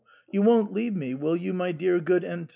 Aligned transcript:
You 0.31 0.41
won't 0.41 0.73
leave 0.73 0.95
me, 0.95 1.13
will 1.13 1.35
you, 1.35 1.53
my 1.53 1.71
dear 1.73 1.99
good 1.99 2.25
Antonio 2.25 2.47